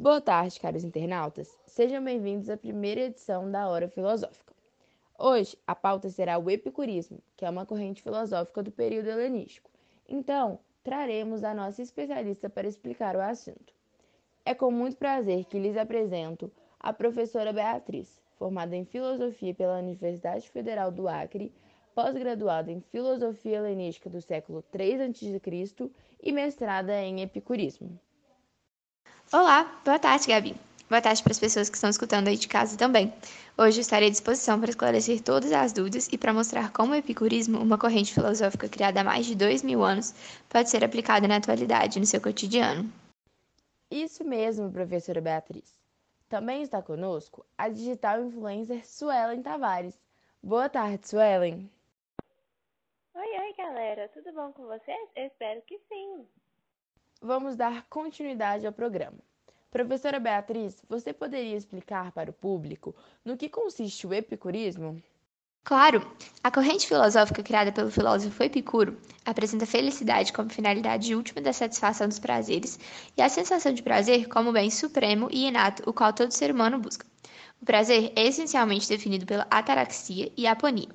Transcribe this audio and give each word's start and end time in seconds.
Boa 0.00 0.18
tarde, 0.18 0.58
caros 0.58 0.82
internautas. 0.82 1.54
Sejam 1.66 2.02
bem-vindos 2.02 2.48
à 2.48 2.56
primeira 2.56 3.02
edição 3.02 3.50
da 3.50 3.68
Hora 3.68 3.86
Filosófica. 3.86 4.54
Hoje, 5.18 5.58
a 5.66 5.74
pauta 5.74 6.08
será 6.08 6.38
o 6.38 6.50
epicurismo, 6.50 7.18
que 7.36 7.44
é 7.44 7.50
uma 7.50 7.66
corrente 7.66 8.00
filosófica 8.00 8.62
do 8.62 8.70
período 8.70 9.10
helenístico. 9.10 9.70
Então, 10.08 10.58
traremos 10.82 11.44
a 11.44 11.52
nossa 11.52 11.82
especialista 11.82 12.48
para 12.48 12.66
explicar 12.66 13.14
o 13.14 13.20
assunto. 13.20 13.74
É 14.42 14.54
com 14.54 14.70
muito 14.70 14.96
prazer 14.96 15.44
que 15.44 15.58
lhes 15.58 15.76
apresento 15.76 16.50
a 16.78 16.94
professora 16.94 17.52
Beatriz, 17.52 18.22
formada 18.38 18.74
em 18.74 18.86
Filosofia 18.86 19.52
pela 19.52 19.80
Universidade 19.80 20.48
Federal 20.48 20.90
do 20.90 21.08
Acre, 21.08 21.52
pós-graduada 21.94 22.72
em 22.72 22.80
Filosofia 22.80 23.58
Helenística 23.58 24.08
do 24.08 24.22
século 24.22 24.64
III 24.74 25.02
a.C. 25.02 25.90
e 26.22 26.32
mestrada 26.32 26.98
em 27.02 27.20
Epicurismo. 27.20 28.00
Olá, 29.32 29.80
boa 29.84 29.96
tarde, 29.96 30.26
Gabi. 30.26 30.56
Boa 30.88 31.00
tarde 31.00 31.22
para 31.22 31.30
as 31.30 31.38
pessoas 31.38 31.70
que 31.70 31.76
estão 31.76 31.88
escutando 31.88 32.26
aí 32.26 32.36
de 32.36 32.48
casa 32.48 32.76
também. 32.76 33.14
Hoje 33.56 33.80
estarei 33.80 34.08
à 34.08 34.10
disposição 34.10 34.58
para 34.58 34.70
esclarecer 34.70 35.22
todas 35.22 35.52
as 35.52 35.72
dúvidas 35.72 36.08
e 36.10 36.18
para 36.18 36.32
mostrar 36.32 36.72
como 36.72 36.94
o 36.94 36.96
epicurismo, 36.96 37.60
uma 37.60 37.78
corrente 37.78 38.12
filosófica 38.12 38.68
criada 38.68 39.02
há 39.02 39.04
mais 39.04 39.26
de 39.26 39.36
dois 39.36 39.62
mil 39.62 39.84
anos, 39.84 40.12
pode 40.48 40.68
ser 40.68 40.82
aplicada 40.82 41.28
na 41.28 41.36
atualidade, 41.36 42.00
no 42.00 42.06
seu 42.06 42.20
cotidiano. 42.20 42.92
Isso 43.88 44.24
mesmo, 44.24 44.68
professora 44.72 45.20
Beatriz. 45.20 45.78
Também 46.28 46.62
está 46.62 46.82
conosco 46.82 47.46
a 47.56 47.68
digital 47.68 48.24
influencer 48.24 48.84
Suelen 48.84 49.42
Tavares. 49.42 49.96
Boa 50.42 50.68
tarde, 50.68 51.06
Suelen. 51.06 51.70
Oi, 53.14 53.38
oi, 53.38 53.54
galera. 53.56 54.08
Tudo 54.08 54.32
bom 54.32 54.50
com 54.50 54.64
vocês? 54.64 55.08
Eu 55.14 55.26
espero 55.26 55.62
que 55.62 55.78
sim. 55.88 56.26
Vamos 57.22 57.54
dar 57.54 57.84
continuidade 57.90 58.66
ao 58.66 58.72
programa. 58.72 59.18
Professora 59.70 60.18
Beatriz, 60.18 60.82
você 60.88 61.12
poderia 61.12 61.54
explicar 61.54 62.10
para 62.12 62.30
o 62.30 62.32
público 62.32 62.96
no 63.22 63.36
que 63.36 63.48
consiste 63.48 64.06
o 64.06 64.14
epicurismo? 64.14 65.02
Claro! 65.62 66.10
A 66.42 66.50
corrente 66.50 66.88
filosófica 66.88 67.42
criada 67.42 67.70
pelo 67.70 67.90
filósofo 67.90 68.42
Epicuro 68.42 68.96
apresenta 69.24 69.64
a 69.64 69.68
felicidade 69.68 70.32
como 70.32 70.48
finalidade 70.48 71.14
última 71.14 71.42
da 71.42 71.52
satisfação 71.52 72.08
dos 72.08 72.18
prazeres 72.18 72.80
e 73.14 73.20
a 73.20 73.28
sensação 73.28 73.74
de 73.74 73.82
prazer 73.82 74.26
como 74.26 74.50
bem 74.50 74.70
supremo 74.70 75.28
e 75.30 75.46
inato, 75.46 75.82
o 75.88 75.92
qual 75.92 76.14
todo 76.14 76.32
ser 76.32 76.50
humano 76.50 76.78
busca. 76.78 77.06
O 77.60 77.66
prazer 77.66 78.14
é 78.16 78.26
essencialmente 78.26 78.88
definido 78.88 79.26
pela 79.26 79.46
ataraxia 79.50 80.32
e 80.34 80.46
aponia. 80.46 80.88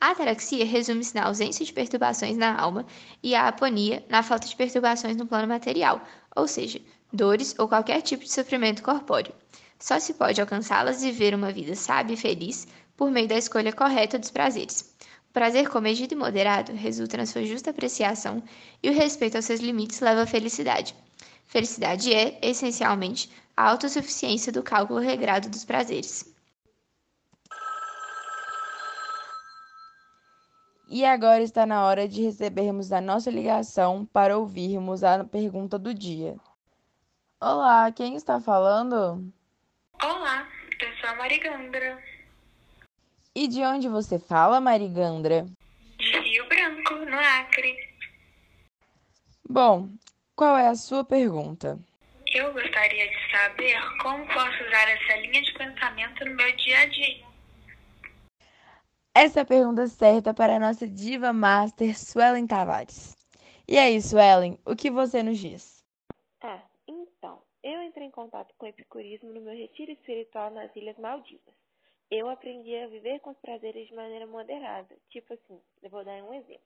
A 0.00 0.10
ataraxia 0.10 0.64
resume-se 0.64 1.14
na 1.14 1.24
ausência 1.24 1.64
de 1.64 1.72
perturbações 1.72 2.36
na 2.36 2.56
alma 2.56 2.86
e 3.20 3.34
a 3.34 3.48
aponia 3.48 4.04
na 4.08 4.22
falta 4.22 4.46
de 4.46 4.54
perturbações 4.54 5.16
no 5.16 5.26
plano 5.26 5.48
material, 5.48 6.00
ou 6.36 6.46
seja, 6.46 6.80
dores 7.12 7.54
ou 7.58 7.66
qualquer 7.66 8.00
tipo 8.02 8.22
de 8.22 8.30
sofrimento 8.30 8.82
corpóreo. 8.82 9.34
Só 9.78 9.98
se 9.98 10.14
pode 10.14 10.40
alcançá-las 10.40 11.02
e 11.02 11.10
viver 11.10 11.34
uma 11.34 11.50
vida 11.50 11.74
sábia 11.74 12.14
e 12.14 12.16
feliz 12.16 12.68
por 12.96 13.10
meio 13.10 13.26
da 13.26 13.36
escolha 13.36 13.72
correta 13.72 14.18
dos 14.18 14.30
prazeres. 14.30 14.94
O 15.30 15.32
prazer 15.32 15.68
comedido 15.68 16.14
e 16.14 16.16
moderado 16.16 16.72
resulta 16.72 17.16
na 17.16 17.26
sua 17.26 17.44
justa 17.44 17.70
apreciação 17.70 18.42
e 18.82 18.88
o 18.88 18.94
respeito 18.94 19.34
aos 19.34 19.44
seus 19.44 19.60
limites 19.60 20.00
leva 20.00 20.22
à 20.22 20.26
felicidade. 20.26 20.94
Felicidade 21.46 22.12
é, 22.12 22.38
essencialmente, 22.40 23.30
a 23.56 23.68
autossuficiência 23.68 24.52
do 24.52 24.62
cálculo 24.62 25.00
regrado 25.00 25.48
dos 25.48 25.64
prazeres. 25.64 26.37
E 30.90 31.04
agora 31.04 31.42
está 31.42 31.66
na 31.66 31.84
hora 31.84 32.08
de 32.08 32.22
recebermos 32.22 32.92
a 32.92 33.00
nossa 33.00 33.30
ligação 33.30 34.06
para 34.06 34.38
ouvirmos 34.38 35.04
a 35.04 35.22
pergunta 35.22 35.78
do 35.78 35.92
dia. 35.92 36.34
Olá, 37.38 37.92
quem 37.92 38.16
está 38.16 38.40
falando? 38.40 39.30
Olá, 40.02 40.48
eu 40.80 40.96
sou 40.96 41.10
a 41.10 41.14
Marigandra. 41.16 42.02
E 43.34 43.46
de 43.46 43.62
onde 43.62 43.86
você 43.86 44.18
fala, 44.18 44.62
Marigandra? 44.62 45.46
De 45.98 46.18
Rio 46.20 46.48
Branco, 46.48 46.94
no 46.94 47.18
Acre. 47.18 47.76
Bom, 49.46 49.90
qual 50.34 50.56
é 50.56 50.68
a 50.68 50.74
sua 50.74 51.04
pergunta? 51.04 51.78
Eu 52.32 52.50
gostaria 52.54 53.10
de 53.10 53.30
saber 53.30 53.78
como 54.00 54.26
posso 54.28 54.64
usar 54.64 54.88
essa 54.88 55.16
linha 55.20 55.42
de 55.42 55.52
pensamento 55.52 56.24
no 56.24 56.34
meu 56.34 56.56
dia 56.56 56.78
a 56.78 56.86
dia. 56.86 57.27
Essa 59.20 59.40
é 59.40 59.42
a 59.42 59.46
pergunta 59.46 59.84
certa 59.88 60.32
para 60.32 60.54
a 60.54 60.60
nossa 60.60 60.86
diva 60.86 61.32
master 61.32 61.98
Suelen 61.98 62.46
Tavares. 62.46 63.16
E 63.66 63.76
aí, 63.76 64.00
Suelen, 64.00 64.56
o 64.64 64.76
que 64.76 64.90
você 64.90 65.24
nos 65.24 65.38
diz? 65.38 65.84
Ah, 66.40 66.62
então, 66.86 67.42
eu 67.62 67.82
entrei 67.82 68.06
em 68.06 68.12
contato 68.12 68.54
com 68.56 68.66
o 68.66 68.68
epicurismo 68.68 69.32
no 69.32 69.40
meu 69.40 69.54
retiro 69.54 69.90
espiritual 69.90 70.52
nas 70.52 70.74
Ilhas 70.76 70.96
Maldivas 70.98 71.58
eu 72.10 72.28
aprendi 72.28 72.74
a 72.76 72.88
viver 72.88 73.20
com 73.20 73.30
os 73.30 73.38
prazeres 73.38 73.86
de 73.88 73.94
maneira 73.94 74.26
moderada. 74.26 74.96
Tipo 75.10 75.34
assim, 75.34 75.60
eu 75.82 75.90
vou 75.90 76.04
dar 76.04 76.22
um 76.22 76.32
exemplo. 76.32 76.62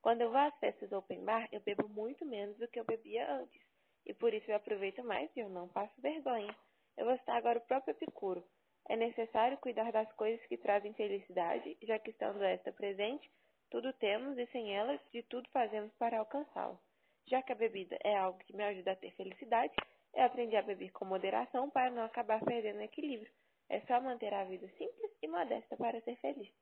Quando 0.00 0.22
eu 0.22 0.30
vou 0.30 0.40
às 0.40 0.58
festas 0.58 0.90
open 0.90 1.24
bar, 1.24 1.48
eu 1.52 1.60
bebo 1.60 1.88
muito 1.88 2.26
menos 2.26 2.56
do 2.58 2.66
que 2.66 2.80
eu 2.80 2.84
bebia 2.84 3.32
antes. 3.32 3.62
E 4.04 4.12
por 4.12 4.34
isso 4.34 4.50
eu 4.50 4.56
aproveito 4.56 5.04
mais 5.04 5.30
e 5.36 5.40
eu 5.40 5.48
não 5.48 5.68
passo 5.68 6.00
vergonha. 6.00 6.52
Eu 6.96 7.04
vou 7.04 7.14
estar 7.14 7.36
agora 7.36 7.58
o 7.58 7.62
próprio 7.62 7.92
Epicuro. 7.92 8.44
É 8.88 8.96
necessário 8.96 9.58
cuidar 9.58 9.90
das 9.92 10.10
coisas 10.14 10.44
que 10.46 10.56
trazem 10.56 10.92
felicidade, 10.94 11.76
já 11.82 11.98
que 11.98 12.10
estando 12.10 12.42
esta 12.42 12.72
presente, 12.72 13.30
tudo 13.70 13.92
temos 13.94 14.36
e 14.36 14.46
sem 14.48 14.74
elas, 14.76 15.00
de 15.12 15.22
tudo 15.22 15.48
fazemos 15.50 15.92
para 15.94 16.18
alcançá-la. 16.18 16.78
Já 17.26 17.42
que 17.42 17.52
a 17.52 17.56
bebida 17.56 17.96
é 18.02 18.16
algo 18.16 18.38
que 18.40 18.54
me 18.54 18.64
ajuda 18.64 18.92
a 18.92 18.96
ter 18.96 19.12
felicidade, 19.12 19.72
eu 20.14 20.24
aprendi 20.24 20.56
a 20.56 20.62
beber 20.62 20.90
com 20.92 21.04
moderação 21.04 21.70
para 21.70 21.90
não 21.90 22.04
acabar 22.04 22.44
perdendo 22.44 22.80
o 22.80 22.82
equilíbrio. 22.82 23.32
É 23.68 23.80
só 23.82 24.00
manter 24.00 24.34
a 24.34 24.44
vida 24.44 24.68
simples 24.76 25.10
e 25.22 25.28
modesta 25.28 25.76
para 25.76 26.00
ser 26.02 26.16
feliz. 26.16 26.52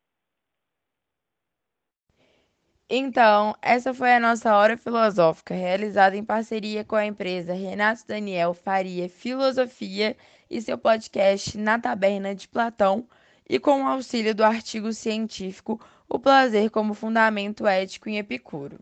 Então, 2.93 3.55
essa 3.63 3.95
foi 3.95 4.13
a 4.13 4.19
nossa 4.19 4.53
hora 4.57 4.77
filosófica, 4.77 5.55
realizada 5.55 6.17
em 6.17 6.25
parceria 6.25 6.85
com 6.85 6.97
a 6.97 7.07
empresa 7.07 7.53
Renato 7.55 8.05
Daniel 8.05 8.53
Faria 8.53 9.09
Filosofia 9.09 10.17
e 10.51 10.61
seu 10.61 10.77
podcast 10.77 11.57
Na 11.57 11.79
Taberna 11.79 12.35
de 12.35 12.49
Platão, 12.49 13.07
e 13.49 13.61
com 13.61 13.85
o 13.85 13.87
auxílio 13.87 14.35
do 14.35 14.43
artigo 14.43 14.93
científico 14.93 15.81
O 16.09 16.19
Prazer 16.19 16.69
como 16.69 16.93
Fundamento 16.93 17.65
Ético 17.65 18.09
em 18.09 18.19
Epicuro. 18.19 18.81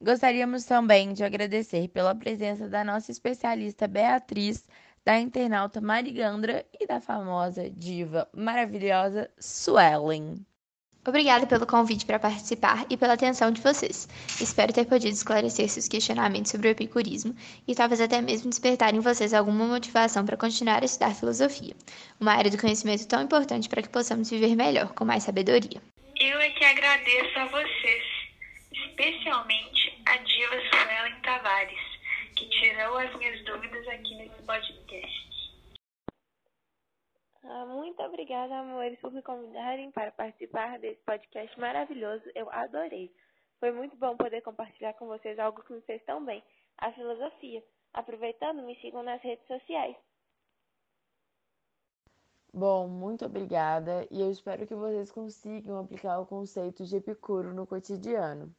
Gostaríamos 0.00 0.64
também 0.64 1.12
de 1.12 1.24
agradecer 1.24 1.88
pela 1.88 2.14
presença 2.14 2.68
da 2.68 2.84
nossa 2.84 3.10
especialista 3.10 3.88
Beatriz 3.88 4.68
da 5.04 5.18
internauta 5.18 5.80
Marigandra 5.80 6.64
e 6.78 6.86
da 6.86 7.00
famosa 7.00 7.68
diva 7.68 8.28
maravilhosa 8.32 9.28
Suelen. 9.36 10.46
Obrigada 11.10 11.44
pelo 11.44 11.66
convite 11.66 12.06
para 12.06 12.20
participar 12.20 12.86
e 12.88 12.96
pela 12.96 13.14
atenção 13.14 13.50
de 13.50 13.60
vocês. 13.60 14.08
Espero 14.40 14.72
ter 14.72 14.84
podido 14.86 15.12
esclarecer 15.12 15.68
seus 15.68 15.88
questionamentos 15.88 16.52
sobre 16.52 16.68
o 16.68 16.70
epicurismo 16.70 17.34
e 17.66 17.74
talvez 17.74 18.00
até 18.00 18.20
mesmo 18.20 18.48
despertar 18.48 18.94
em 18.94 19.00
vocês 19.00 19.34
alguma 19.34 19.66
motivação 19.66 20.24
para 20.24 20.36
continuar 20.36 20.82
a 20.82 20.84
estudar 20.84 21.12
filosofia, 21.12 21.74
uma 22.20 22.32
área 22.32 22.48
do 22.48 22.56
conhecimento 22.56 23.08
tão 23.08 23.20
importante 23.22 23.68
para 23.68 23.82
que 23.82 23.88
possamos 23.88 24.30
viver 24.30 24.54
melhor, 24.54 24.92
com 24.94 25.04
mais 25.04 25.24
sabedoria. 25.24 25.82
Eu 26.20 26.38
é 26.38 26.50
que 26.50 26.64
agradeço 26.64 27.38
a 27.40 27.46
vocês, 27.46 28.04
especialmente 28.72 30.00
a 30.06 30.16
diva 30.16 30.56
Suelen 30.70 31.20
Tavares 31.24 31.90
que 32.36 32.46
tirou 32.50 32.96
as 32.98 33.12
minhas 33.16 33.44
dúvidas 33.44 33.88
aqui 33.88 34.14
nesse 34.14 34.40
podcast. 34.44 35.30
Ah, 37.42 37.66
muito 37.66 38.00
obrigada, 38.20 38.58
amores, 38.58 39.00
por 39.00 39.10
me 39.12 39.22
convidarem 39.22 39.90
para 39.92 40.12
participar 40.12 40.78
desse 40.78 41.00
podcast 41.04 41.58
maravilhoso. 41.58 42.22
Eu 42.34 42.50
adorei. 42.50 43.10
Foi 43.58 43.72
muito 43.72 43.96
bom 43.96 44.14
poder 44.14 44.42
compartilhar 44.42 44.92
com 44.94 45.06
vocês 45.06 45.38
algo 45.38 45.62
que 45.62 45.72
me 45.72 45.80
fez 45.82 46.04
tão 46.04 46.22
bem, 46.22 46.42
a 46.76 46.92
filosofia. 46.92 47.64
Aproveitando, 47.94 48.62
me 48.62 48.76
sigam 48.76 49.02
nas 49.02 49.22
redes 49.22 49.46
sociais. 49.46 49.96
Bom, 52.52 52.88
muito 52.88 53.24
obrigada 53.24 54.06
e 54.10 54.20
eu 54.20 54.30
espero 54.30 54.66
que 54.66 54.74
vocês 54.74 55.10
consigam 55.10 55.78
aplicar 55.78 56.20
o 56.20 56.26
conceito 56.26 56.84
de 56.84 56.96
Epicuro 56.96 57.54
no 57.54 57.66
cotidiano. 57.66 58.54